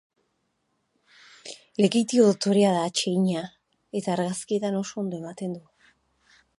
Lekeitio 1.85 2.25
dotorea 2.29 2.73
da, 2.79 2.81
atsegina, 2.87 3.45
eta 4.01 4.13
argazkietan 4.15 4.83
oso 4.85 5.01
ondo 5.05 5.23
ematen 5.23 5.59
du. 5.61 5.93